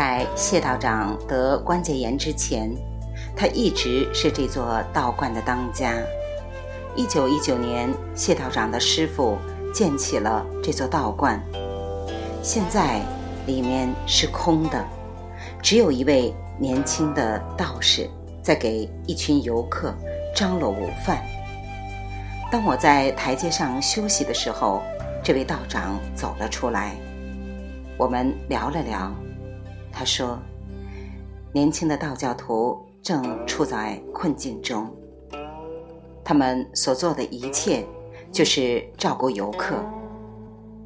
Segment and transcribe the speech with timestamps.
[0.00, 2.74] 在谢道长得关节炎之前，
[3.36, 5.92] 他一直是这座道观的当家。
[6.96, 9.36] 一九一九年，谢道长的师傅
[9.74, 11.38] 建起了这座道观，
[12.42, 13.02] 现在
[13.46, 14.82] 里面是空的，
[15.60, 18.08] 只有一位年轻的道士
[18.42, 19.94] 在给一群游客
[20.34, 21.22] 张罗午饭。
[22.50, 24.82] 当我在台阶上休息的时候，
[25.22, 26.96] 这位道长走了出来，
[27.98, 29.14] 我们聊了聊。
[29.92, 30.38] 他说
[31.52, 34.90] ：“年轻的道教徒正处在困境中，
[36.24, 37.84] 他们所做的一切
[38.32, 39.76] 就是照顾游客。”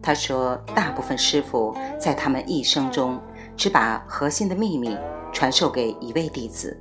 [0.02, 3.20] 他说：“大部分师傅在他们一生中
[3.56, 4.96] 只把核心的秘密
[5.32, 6.76] 传授给一位弟子，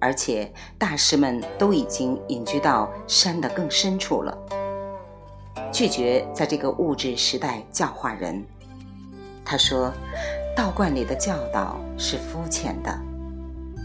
[0.00, 4.36] 而且大师们都已经隐居到山的更深处了，
[5.72, 8.44] 拒绝在这个物质时代教化人。”
[9.42, 9.90] 他说。
[10.56, 12.98] 道观里的教导是肤浅的，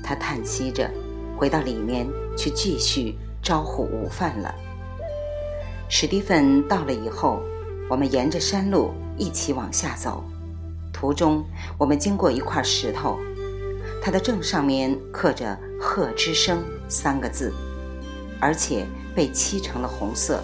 [0.02, 0.90] 他叹息着，
[1.38, 4.56] 回到里面去继续招呼午饭了。
[5.90, 7.42] 史蒂芬到了以后，
[7.90, 10.24] 我们沿着山路一起往下走，
[10.94, 11.44] 途中
[11.78, 13.20] 我们经过一块石头，
[14.02, 17.54] 它的正上面刻着“鹤之声”三个字，
[18.40, 20.42] 而且被漆成了红色。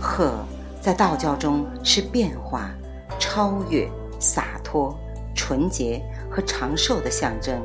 [0.00, 0.32] 鹤
[0.80, 2.72] 在道教中是变化、
[3.20, 3.88] 超越。
[4.18, 4.92] 洒脱、
[5.32, 7.62] 纯洁和长寿的象征，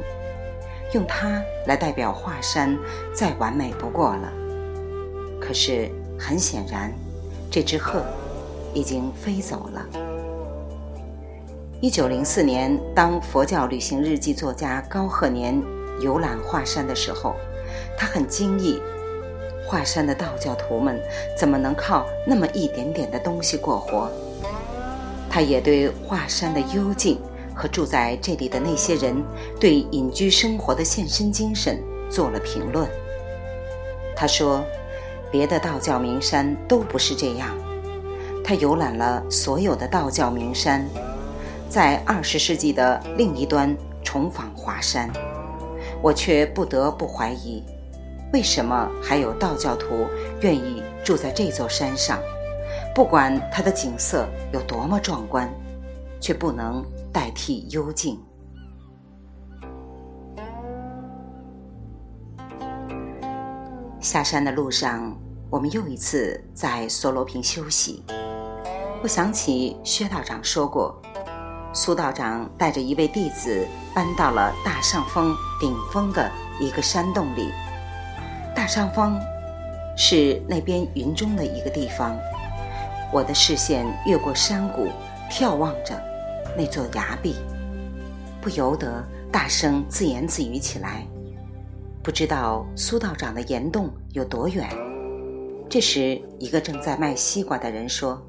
[0.94, 2.78] 用它来代表华山，
[3.12, 4.32] 再完美不过了。
[5.42, 6.94] 可是很显然，
[7.50, 8.04] 这只鹤
[8.76, 9.84] 已经飞走了。
[11.82, 15.60] 一九零四年，当佛教旅行日记作家高鹤年
[16.00, 17.34] 游览华山的时候，
[17.98, 18.80] 他很惊异，
[19.68, 21.02] 华山的道教徒们
[21.36, 24.12] 怎么能靠那么一点点的东西过活？
[25.34, 27.18] 他也对华山的幽静
[27.56, 29.16] 和住在这里的那些人
[29.58, 32.86] 对隐居生活的献身精神做了评论。
[34.14, 34.62] 他说
[35.32, 37.58] ：“别的道教名山都不是这样。”
[38.44, 40.86] 他游览了所有的道教名山，
[41.70, 45.10] 在二十世纪的另一端重访华山，
[46.02, 47.64] 我却不得不怀疑：
[48.34, 50.06] 为什么还有道教徒
[50.42, 52.20] 愿意住在这座山上？
[52.94, 55.50] 不管它的景色有多么壮观，
[56.20, 58.20] 却不能代替幽静。
[64.02, 65.16] 下山的路上，
[65.50, 68.04] 我们又一次在梭罗坪休息。
[69.02, 71.02] 我想起薛道长说过，
[71.72, 73.66] 苏道长带着一位弟子
[73.96, 77.52] 搬到了大上峰顶峰的一个山洞里。
[78.54, 79.18] 大上峰
[79.96, 82.18] 是那边云中的一个地方。
[83.14, 84.88] 我的视线越过山谷，
[85.30, 86.02] 眺望着
[86.58, 87.36] 那座崖壁，
[88.40, 91.06] 不由得大声自言自语起来。
[92.02, 94.68] 不知道苏道长的岩洞有多远。
[95.70, 98.22] 这时，一个正在卖西瓜的人说：“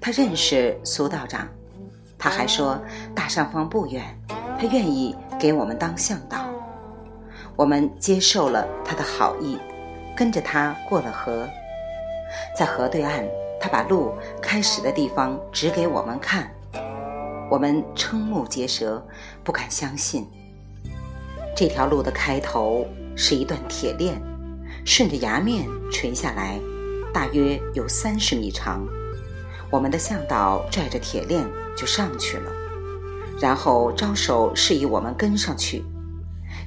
[0.00, 1.46] 他认识苏道长。”
[2.18, 2.80] 他还说
[3.14, 4.02] ：“大上方不远，
[4.58, 6.46] 他愿意给我们当向导。”
[7.56, 9.58] 我们接受了他的好意，
[10.16, 11.46] 跟着他过了河，
[12.56, 13.22] 在河对岸。
[13.60, 16.50] 他把路开始的地方指给我们看，
[17.50, 19.06] 我们瞠目结舌，
[19.44, 20.26] 不敢相信。
[21.54, 24.20] 这条路的开头是一段铁链，
[24.86, 26.58] 顺着崖面垂下来，
[27.12, 28.86] 大约有三十米长。
[29.70, 31.46] 我们的向导拽着铁链
[31.76, 32.50] 就上去了，
[33.38, 35.84] 然后招手示意我们跟上去。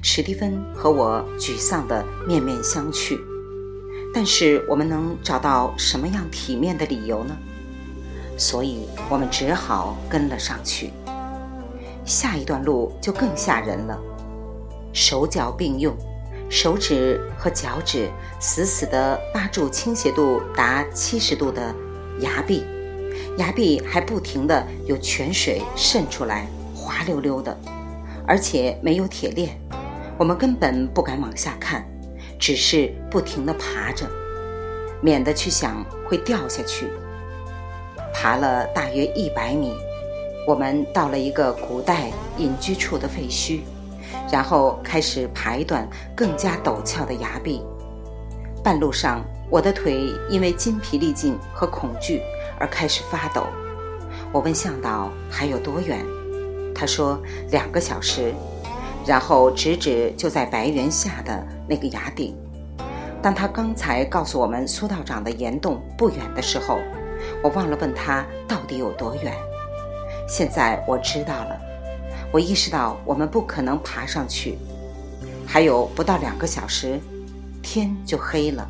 [0.00, 3.18] 史蒂芬和我沮丧地面面相觑。
[4.14, 7.36] 但是我们能找到什么样体面的理由呢？
[8.38, 10.92] 所以我们只好跟了上去。
[12.04, 14.00] 下一段路就更吓人了，
[14.92, 15.96] 手脚并用，
[16.48, 18.08] 手指和脚趾
[18.38, 21.74] 死死地扒住倾斜度达七十度的
[22.20, 22.62] 崖壁，
[23.38, 27.58] 崖壁还不停地有泉水渗出来，滑溜溜的，
[28.26, 29.58] 而且没有铁链，
[30.18, 31.84] 我们根本不敢往下看。
[32.44, 34.04] 只是不停地爬着，
[35.00, 36.90] 免得去想会掉下去。
[38.12, 39.72] 爬了大约一百米，
[40.46, 43.60] 我们到了一个古代隐居处的废墟，
[44.30, 47.62] 然后开始爬一段更加陡峭的崖壁。
[48.62, 52.20] 半路上，我的腿因为筋疲力尽和恐惧
[52.60, 53.46] 而开始发抖。
[54.32, 56.04] 我问向导还有多远，
[56.74, 57.18] 他说
[57.50, 58.34] 两个小时。
[59.06, 62.36] 然后直指就在白云下的那个崖顶。
[63.22, 66.78] 当他刚才告诉我们苏道长的岩洞不远的时候，
[67.42, 69.34] 我忘了问他到底有多远。
[70.28, 71.58] 现在我知道了，
[72.30, 74.58] 我意识到我们不可能爬上去。
[75.46, 77.00] 还有不到两个小时，
[77.62, 78.68] 天就黑了，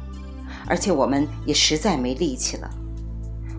[0.66, 2.70] 而且我们也实在没力气了。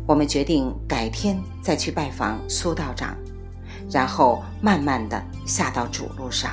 [0.07, 3.17] 我们决定改天再去拜访苏道长，
[3.89, 6.51] 然后慢慢的下到主路上。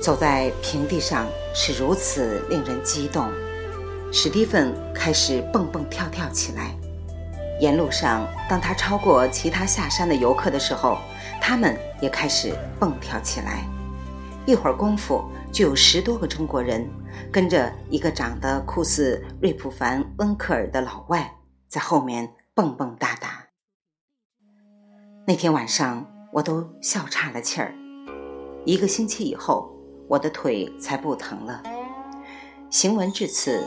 [0.00, 3.30] 走在平地上是如此令人激动。
[4.12, 6.74] 史蒂芬开始蹦蹦跳跳起来。
[7.60, 10.98] 沿路上，当他超过其他下山的游客的时候，
[11.40, 13.64] 他们也开始蹦跳起来。
[14.46, 16.88] 一会儿功夫，就有十多个中国人
[17.32, 21.36] 跟着一个长得酷似瑞普凡·温克尔的老外
[21.68, 23.48] 在后面蹦蹦哒哒。
[25.26, 27.74] 那天晚上，我都笑岔了气儿。
[28.64, 29.70] 一个星期以后，
[30.08, 31.62] 我的腿才不疼了。
[32.70, 33.64] 行文至此，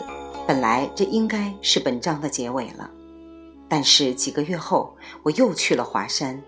[0.47, 2.89] 本来这应该是本章的结尾了。
[3.69, 6.41] 但是几个月后，我又去了华山。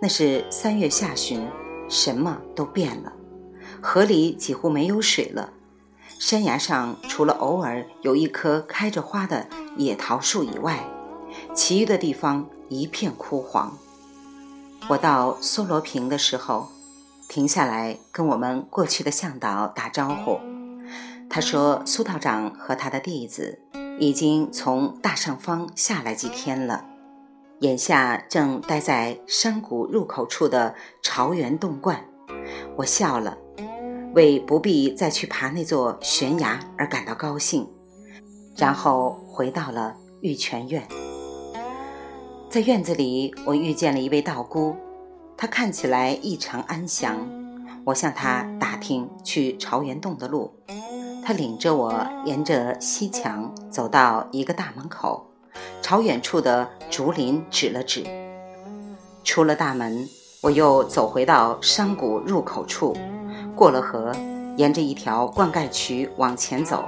[0.00, 1.46] 那是三月下旬，
[1.88, 3.12] 什么都变了。
[3.82, 5.52] 河里几乎没有水了，
[6.18, 9.46] 山崖上除了偶尔有一棵开着花的
[9.76, 10.82] 野桃树以外，
[11.54, 13.76] 其余的地方一片枯黄。
[14.88, 16.68] 我到梭罗坪的时候，
[17.30, 20.40] 停下来跟我们过去的向导打招呼。
[21.30, 23.60] 他说：“苏道长和他的弟子。”
[24.00, 26.86] 已经从大上方下来几天了，
[27.58, 32.02] 眼下正待在山谷入口处的朝元洞观。
[32.76, 33.36] 我笑了，
[34.14, 37.68] 为不必再去爬那座悬崖而感到高兴。
[38.56, 40.88] 然后回到了玉泉院，
[42.48, 44.74] 在院子里，我遇见了一位道姑，
[45.40, 47.26] 他看起来异常安详。
[47.86, 50.52] 我向他打听去朝元洞的路。
[51.24, 55.30] 他领着我沿着西墙走到一个大门口，
[55.80, 58.04] 朝远处的竹林指了指。
[59.24, 60.06] 出了大门，
[60.42, 62.94] 我又走回到山谷入口处，
[63.56, 64.12] 过了河，
[64.58, 66.84] 沿着一条灌溉渠往前走。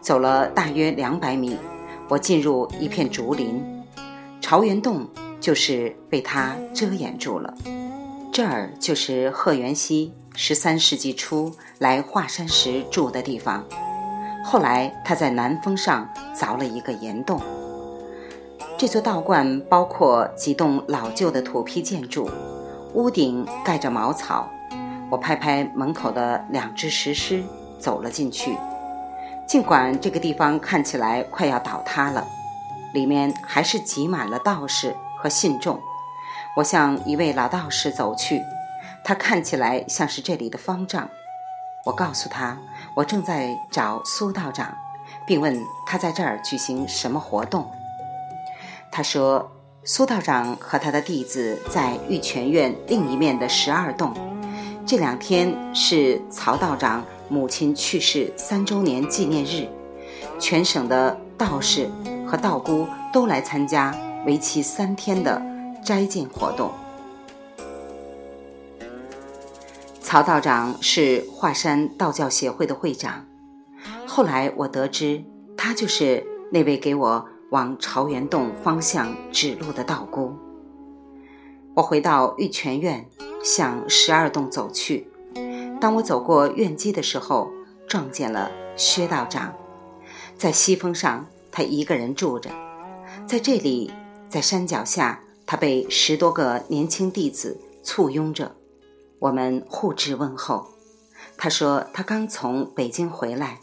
[0.00, 1.58] 走了大约两百米，
[2.08, 3.62] 我进入一片竹林，
[4.40, 5.06] 朝元洞
[5.44, 7.52] 就是被它遮掩住了。
[8.32, 13.62] 这儿就是贺元熙十三世纪初来华山时住的地方。
[14.42, 17.38] 后来他在南峰上凿了一个岩洞。
[18.78, 22.30] 这座道观包括几栋老旧的土坯建筑，
[22.94, 24.50] 屋顶盖着茅草。
[25.10, 27.42] 我拍拍门口的两只石狮，
[27.78, 28.56] 走了进去。
[29.46, 32.26] 尽管这个地方看起来快要倒塌了，
[32.94, 35.80] 里面还是挤满了道士和信众。
[36.54, 38.42] 我向一位老道士走去，
[39.02, 41.08] 他看起来像是这里的方丈。
[41.86, 42.58] 我告诉他，
[42.94, 44.76] 我正在找苏道长，
[45.26, 47.70] 并问他在这儿举行什么活动。
[48.92, 49.50] 他说，
[49.82, 54.12] 苏道长和他的弟子在玉泉院另一面的十二洞。
[54.86, 59.66] 这两天是曹道长母亲去世三周年纪念日，
[60.38, 61.90] 全省的道士
[62.26, 63.94] 和道姑都来参加
[64.26, 65.54] 为期三天的。
[65.84, 66.72] 斋戒活动。
[70.00, 73.26] 曹道长是华山道教协会的会长。
[74.06, 75.22] 后来我得知，
[75.58, 80.34] 他就是那位给我往朝元洞方向指路的道姑。
[81.74, 83.06] 我回到玉泉院，
[83.44, 85.06] 向十二洞走去。
[85.78, 87.50] 当我走过院基的时候，
[87.86, 89.52] 撞见了薛道长，
[90.38, 92.48] 在西峰上，他一个人住着。
[93.26, 93.92] 在这里，
[94.34, 95.20] 在山脚下。
[95.46, 98.56] 他被十多个年轻弟子簇拥着，
[99.20, 100.66] 我们互致问候。
[101.36, 103.60] 他说他刚从北京回来，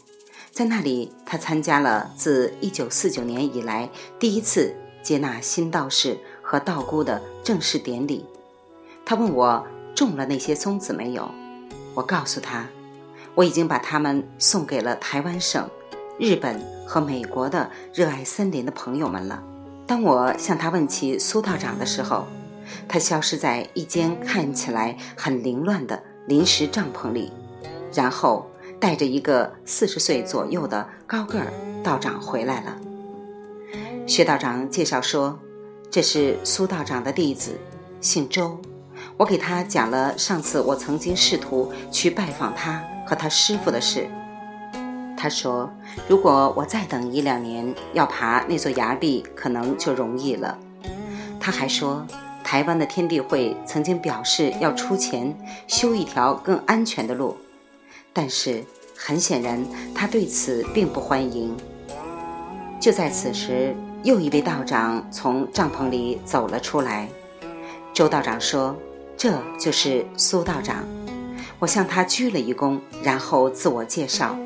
[0.50, 8.24] 在那里他参加了自1949年以来第一次接纳新道士和道姑的正式典礼。
[9.04, 11.28] 他问我种了那些松子没有，
[11.94, 12.68] 我告诉他，
[13.34, 15.68] 我已经把它们送给了台湾省、
[16.16, 19.42] 日本和美国的热爱森林的朋友们了。
[19.86, 22.26] 当我向他问起苏道长的时候，
[22.88, 27.30] 他消失在一间看起来很凌乱的临时帐篷里，
[27.92, 32.76] 然后带着一个四十岁左右的高个儿道长回来了。
[34.06, 35.38] 薛道长介绍说，
[35.90, 37.58] 这是苏道长的弟子，
[38.00, 38.58] 姓周。
[39.16, 44.08] 我给他讲了上次我曾经试图去拜访他和他师傅的事。
[45.22, 45.70] 他说
[46.08, 50.58] ：“如果我再等一两年，要爬那座崖壁，可能就容易了。”
[51.38, 52.04] 他还说，
[52.42, 55.32] 台湾的天地会曾经表示要出钱
[55.68, 57.36] 修一条更安全的路，
[58.12, 58.64] 但是
[58.96, 59.64] 很显然，
[59.94, 61.56] 他对此并不欢迎。
[62.80, 67.08] 就在此时，又一位道长从帐篷里走了出来。
[67.94, 68.76] 周道长说
[69.16, 70.84] ：“这就是苏道长。”
[71.60, 74.36] 我向他鞠了一躬，然后自我介绍。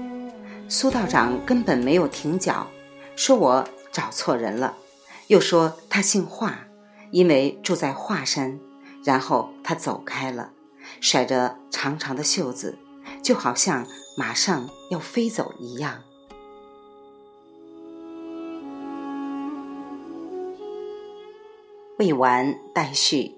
[0.68, 2.66] 苏道长根本没有停脚，
[3.14, 4.76] 说我找错人了，
[5.28, 6.58] 又说他姓华，
[7.12, 8.58] 因为住在华山。
[9.04, 10.50] 然后他走开了，
[11.00, 12.76] 甩着长长的袖子，
[13.22, 13.86] 就好像
[14.18, 16.02] 马上要飞走一样。
[21.98, 23.36] 未完待续，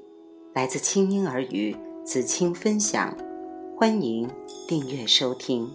[0.54, 3.14] 来自清音儿语子清分享，
[3.76, 4.26] 欢迎
[4.66, 5.70] 订阅收听。